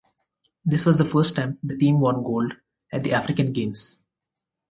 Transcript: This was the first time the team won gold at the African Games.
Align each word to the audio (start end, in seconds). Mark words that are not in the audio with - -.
This 0.65 0.83
was 0.83 0.97
the 0.97 1.05
first 1.05 1.35
time 1.35 1.59
the 1.61 1.77
team 1.77 1.99
won 1.99 2.23
gold 2.23 2.53
at 2.91 3.03
the 3.03 3.13
African 3.13 3.53
Games. 3.53 4.03